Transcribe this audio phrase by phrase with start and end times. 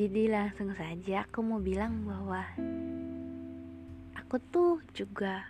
[0.00, 2.40] Jadi langsung saja aku mau bilang bahwa
[4.16, 5.44] aku tuh juga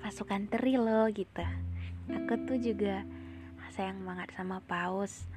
[0.00, 1.44] pasukan teri loh gitu.
[2.08, 3.04] Aku tuh juga
[3.76, 5.28] sayang banget sama paus.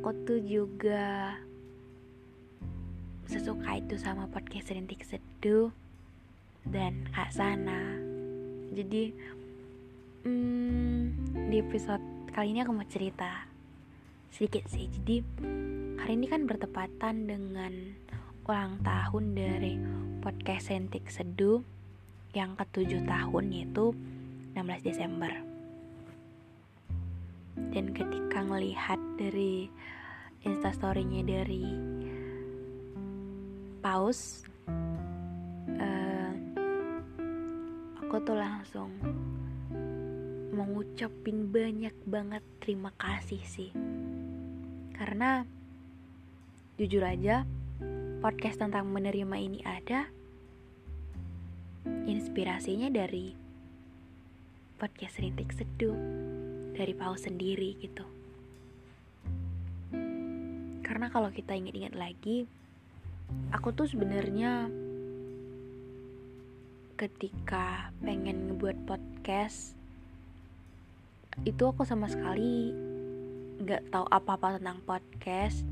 [0.00, 1.36] Aku tuh juga
[3.28, 5.68] sesuka itu sama podcast Rintik Seduh
[6.64, 7.92] dan Kak Sana.
[8.72, 9.12] Jadi
[10.24, 11.02] hmm,
[11.52, 13.52] di episode kali ini aku mau cerita
[14.30, 14.90] sedikit sih.
[14.90, 15.22] Jadi
[16.00, 17.72] hari ini kan bertepatan dengan
[18.46, 19.74] ulang tahun dari
[20.22, 21.62] podcast Rintik Seduh
[22.36, 23.96] yang ketujuh tahun yaitu
[24.54, 25.32] 16 Desember.
[27.72, 29.66] Dan ketika ngelihat dari
[30.44, 31.66] instastorynya dari
[33.80, 34.44] Paus,
[35.78, 36.32] eh,
[38.02, 38.92] aku tuh langsung
[40.56, 43.70] mengucapin banyak banget terima kasih sih.
[44.96, 45.44] Karena
[46.80, 47.44] jujur aja
[48.24, 50.08] podcast tentang menerima ini ada
[52.08, 53.36] inspirasinya dari
[54.76, 55.96] podcast Rintik Seduh
[56.76, 58.04] dari Paus sendiri gitu.
[60.84, 62.48] Karena kalau kita ingat-ingat lagi,
[63.52, 64.68] aku tuh sebenarnya
[66.96, 69.76] ketika pengen ngebuat podcast
[71.44, 72.72] itu aku sama sekali
[73.66, 75.66] nggak tahu apa-apa tentang podcast,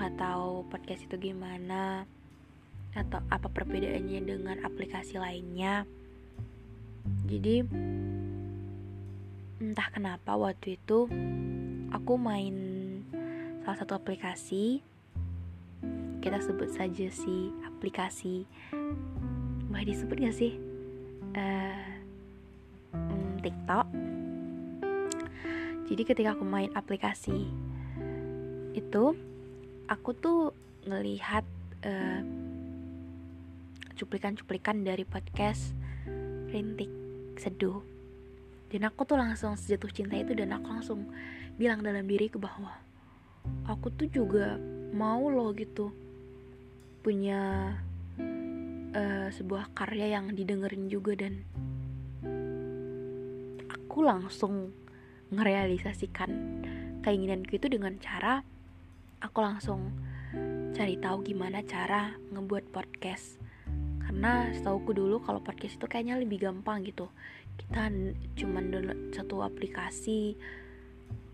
[0.00, 2.08] nggak tahu podcast itu gimana,
[2.96, 5.84] atau apa perbedaannya dengan aplikasi lainnya.
[7.28, 7.60] Jadi
[9.60, 11.04] entah kenapa waktu itu
[11.92, 12.56] aku main
[13.60, 14.80] salah satu aplikasi
[16.24, 18.48] kita sebut saja si aplikasi.
[19.68, 20.56] Boleh disebut gak sih?
[21.36, 21.84] Uh,
[23.40, 24.09] TikTok
[25.90, 27.50] jadi ketika aku main aplikasi
[28.78, 29.04] itu
[29.90, 30.54] aku tuh
[30.86, 31.42] ngelihat
[31.82, 32.22] uh,
[33.98, 35.74] cuplikan-cuplikan dari podcast
[36.48, 36.88] Rintik
[37.36, 37.82] Seduh.
[38.70, 41.10] Dan aku tuh langsung sejatuh cinta itu dan aku langsung
[41.58, 42.70] bilang dalam diriku bahwa
[43.66, 44.56] aku tuh juga
[44.94, 45.90] mau loh gitu
[47.02, 47.74] punya
[48.94, 51.18] uh, sebuah karya yang didengerin juga.
[51.18, 51.42] Dan
[53.66, 54.70] aku langsung
[55.30, 56.30] ngerealisasikan
[57.00, 58.42] keinginanku itu dengan cara
[59.22, 59.94] aku langsung
[60.74, 63.38] cari tahu gimana cara ngebuat podcast.
[64.00, 67.06] Karena setauku dulu kalau podcast itu kayaknya lebih gampang gitu.
[67.60, 67.92] Kita
[68.36, 70.34] cuman download satu aplikasi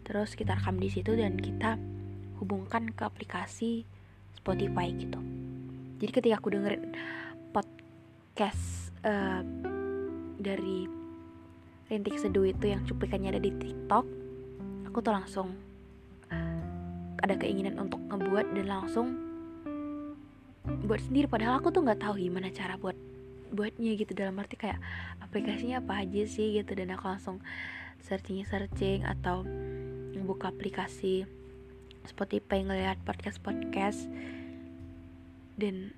[0.07, 1.75] terus kita rekam di situ dan kita
[2.39, 3.83] hubungkan ke aplikasi
[4.39, 5.19] Spotify gitu.
[5.99, 6.95] Jadi ketika aku dengerin
[7.51, 9.43] podcast uh,
[10.39, 11.06] dari
[11.86, 14.26] Rintik Seduh itu yang cuplikannya ada di TikTok
[14.97, 15.52] aku tuh langsung
[16.32, 16.60] uh,
[17.20, 19.12] ada keinginan untuk ngebuat dan langsung
[20.88, 21.28] buat sendiri.
[21.28, 22.97] Padahal aku tuh nggak tahu gimana cara buat
[23.53, 24.16] buatnya gitu.
[24.16, 24.80] Dalam arti kayak
[25.21, 26.72] aplikasinya apa aja sih gitu.
[26.72, 27.44] Dan aku langsung
[28.00, 29.44] searching searching atau
[30.24, 31.28] buka aplikasi
[32.09, 34.09] Spotify ngeliat podcast podcast
[35.60, 35.92] dan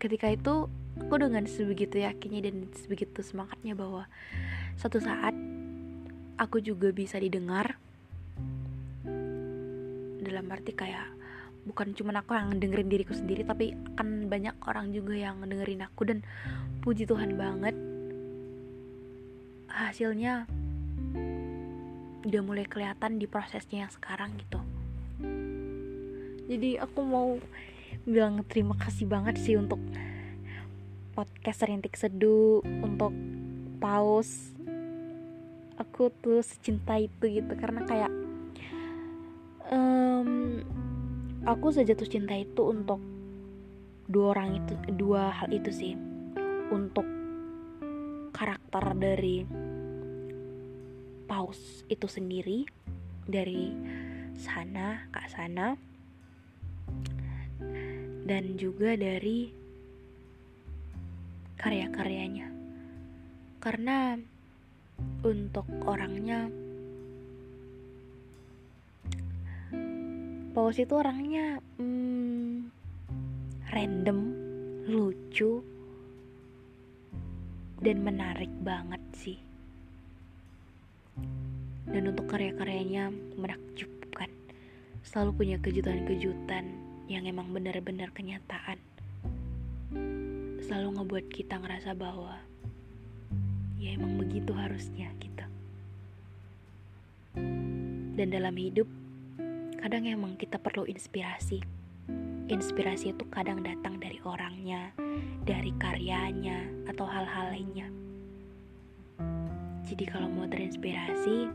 [0.00, 0.66] ketika itu
[0.96, 4.08] aku dengan sebegitu yakinnya dan sebegitu semangatnya bahwa
[4.80, 5.36] suatu saat
[6.40, 7.76] aku juga bisa didengar.
[10.24, 11.04] Dalam arti kayak
[11.68, 16.08] bukan cuma aku yang dengerin diriku sendiri tapi akan banyak orang juga yang dengerin aku
[16.08, 16.24] dan
[16.80, 17.76] puji Tuhan banget.
[19.68, 20.48] Hasilnya
[22.24, 24.60] udah mulai kelihatan di prosesnya yang sekarang gitu.
[26.50, 27.36] Jadi aku mau
[28.08, 29.80] bilang terima kasih banget sih untuk
[31.12, 33.12] podcast Rintik Seduh untuk
[33.82, 34.54] paus.
[35.80, 38.12] Aku tuh secinta itu gitu karena kayak
[39.72, 40.60] um,
[41.48, 43.00] aku sejatuh cinta itu untuk
[44.08, 45.92] dua orang itu dua hal itu sih.
[46.70, 47.04] Untuk
[48.32, 49.44] karakter dari
[51.28, 52.64] paus itu sendiri
[53.28, 53.72] dari
[54.34, 55.89] sana kak sana
[58.24, 59.52] dan juga dari
[61.60, 62.48] karya-karyanya.
[63.60, 64.16] Karena
[65.20, 66.48] untuk orangnya
[70.50, 72.74] Paus itu orangnya hmm,
[73.70, 74.18] random,
[74.90, 75.62] lucu,
[77.78, 79.38] dan menarik banget sih.
[81.86, 84.26] Dan untuk karya-karyanya menakjubkan,
[85.06, 88.78] selalu punya kejutan-kejutan yang emang benar-benar kenyataan.
[90.62, 92.38] Selalu ngebuat kita ngerasa bahwa
[93.82, 95.50] ya emang begitu harusnya kita
[98.20, 98.84] dan dalam hidup
[99.80, 101.64] kadang emang kita perlu inspirasi.
[102.52, 104.92] Inspirasi itu kadang datang dari orangnya
[105.48, 107.88] dari karyanya atau hal-hal lainnya.
[109.88, 111.48] Jadi kalau mau terinspirasi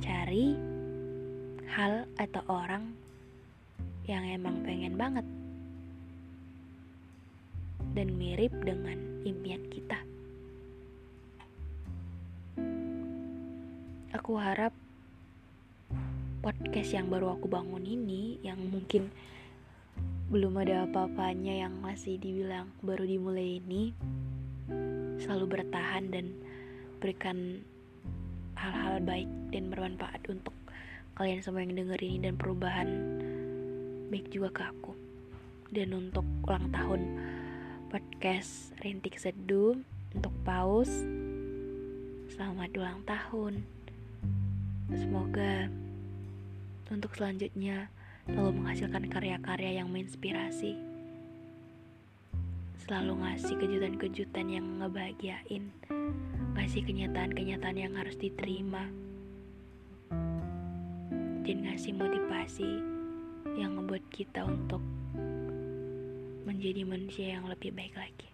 [0.00, 0.56] cari
[1.68, 2.96] hal atau orang
[4.08, 5.26] yang emang pengen banget
[7.92, 9.98] dan mirip dengan impian kita.
[14.14, 14.70] Aku harap
[16.40, 19.12] podcast yang baru aku bangun ini yang mungkin
[20.30, 23.90] belum ada apa-apanya yang masih dibilang baru dimulai ini
[25.20, 26.32] selalu bertahan dan
[27.02, 27.60] berikan
[28.54, 30.54] hal-hal baik dan bermanfaat untuk
[31.18, 32.88] kalian semua yang denger ini dan perubahan
[34.10, 34.92] baik juga ke aku.
[35.70, 37.00] Dan untuk ulang tahun
[37.94, 39.78] podcast Rintik Seduh
[40.10, 40.90] untuk Paus
[42.34, 43.62] selamat ulang tahun.
[44.90, 45.70] Semoga
[46.90, 47.86] untuk selanjutnya
[48.26, 50.74] selalu menghasilkan karya-karya yang menginspirasi.
[52.82, 55.70] Selalu ngasih kejutan-kejutan yang ngebahagiain.
[56.58, 58.90] Ngasih kenyataan-kenyataan yang harus diterima.
[61.46, 62.89] Dan ngasih motivasi
[63.60, 64.80] yang membuat kita untuk
[66.48, 68.28] menjadi manusia yang lebih baik lagi.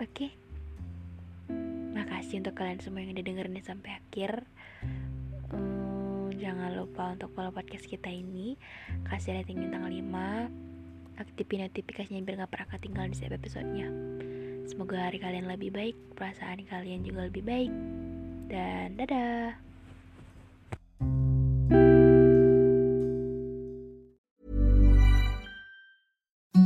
[0.00, 0.32] Oke,
[1.92, 4.48] makasih untuk kalian semua yang udah dengerin sampai akhir.
[5.52, 8.56] Hmm, jangan lupa untuk follow podcast kita ini,
[9.04, 10.48] kasih rating bintang 5,
[11.20, 13.88] aktifin notifikasinya biar gak pernah ketinggalan di setiap episodenya.
[14.70, 17.72] Semoga hari kalian lebih baik, perasaan kalian juga lebih baik.
[18.46, 19.58] Dan dadah.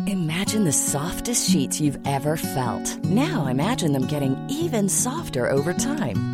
[0.04, 2.84] Imagine the softest sheets you've ever felt.
[3.08, 6.33] Now imagine them getting even softer over time.